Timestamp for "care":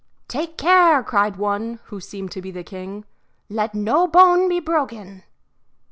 0.57-1.03